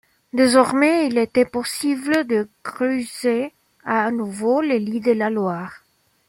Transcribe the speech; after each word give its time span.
Désormais 0.33 1.05
il 1.05 1.19
était 1.19 1.45
possible 1.45 2.25
de 2.25 2.49
creuser 2.63 3.53
à 3.85 4.09
nouveau 4.09 4.59
le 4.59 4.77
lit 4.77 4.99
de 4.99 5.11
la 5.11 5.29
Loire. 5.29 5.83